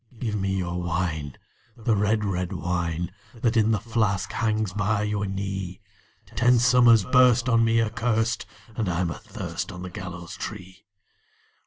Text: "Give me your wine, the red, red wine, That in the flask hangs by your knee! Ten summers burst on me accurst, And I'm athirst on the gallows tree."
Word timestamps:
"Give 0.17 0.33
me 0.33 0.55
your 0.57 0.81
wine, 0.81 1.37
the 1.77 1.95
red, 1.95 2.25
red 2.25 2.53
wine, 2.53 3.11
That 3.39 3.55
in 3.55 3.69
the 3.69 3.79
flask 3.79 4.31
hangs 4.31 4.73
by 4.73 5.03
your 5.03 5.27
knee! 5.27 5.79
Ten 6.35 6.57
summers 6.57 7.05
burst 7.05 7.47
on 7.47 7.63
me 7.63 7.79
accurst, 7.79 8.47
And 8.75 8.89
I'm 8.89 9.11
athirst 9.11 9.71
on 9.71 9.83
the 9.83 9.91
gallows 9.91 10.35
tree." 10.35 10.87